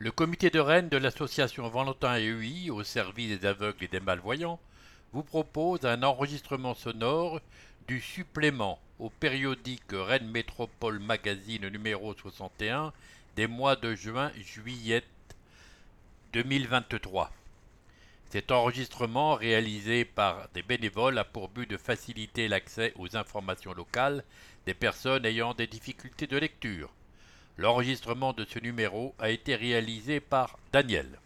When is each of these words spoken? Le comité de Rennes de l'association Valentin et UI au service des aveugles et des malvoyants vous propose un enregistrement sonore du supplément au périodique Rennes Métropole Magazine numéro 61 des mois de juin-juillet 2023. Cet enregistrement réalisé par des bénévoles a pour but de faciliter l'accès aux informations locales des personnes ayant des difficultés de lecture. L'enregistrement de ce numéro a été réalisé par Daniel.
Le 0.00 0.12
comité 0.12 0.48
de 0.48 0.60
Rennes 0.60 0.88
de 0.88 0.96
l'association 0.96 1.68
Valentin 1.68 2.18
et 2.18 2.26
UI 2.26 2.70
au 2.70 2.84
service 2.84 3.36
des 3.36 3.44
aveugles 3.44 3.82
et 3.82 3.88
des 3.88 3.98
malvoyants 3.98 4.60
vous 5.12 5.24
propose 5.24 5.84
un 5.84 6.04
enregistrement 6.04 6.76
sonore 6.76 7.40
du 7.88 8.00
supplément 8.00 8.78
au 9.00 9.10
périodique 9.10 9.90
Rennes 9.90 10.30
Métropole 10.30 11.00
Magazine 11.00 11.66
numéro 11.68 12.14
61 12.14 12.92
des 13.34 13.48
mois 13.48 13.74
de 13.74 13.96
juin-juillet 13.96 15.02
2023. 16.32 17.32
Cet 18.30 18.52
enregistrement 18.52 19.34
réalisé 19.34 20.04
par 20.04 20.48
des 20.54 20.62
bénévoles 20.62 21.18
a 21.18 21.24
pour 21.24 21.48
but 21.48 21.68
de 21.68 21.76
faciliter 21.76 22.46
l'accès 22.46 22.92
aux 22.94 23.16
informations 23.16 23.74
locales 23.74 24.22
des 24.64 24.74
personnes 24.74 25.26
ayant 25.26 25.54
des 25.54 25.66
difficultés 25.66 26.28
de 26.28 26.36
lecture. 26.36 26.88
L'enregistrement 27.58 28.32
de 28.32 28.44
ce 28.44 28.60
numéro 28.60 29.16
a 29.18 29.30
été 29.30 29.56
réalisé 29.56 30.20
par 30.20 30.60
Daniel. 30.72 31.18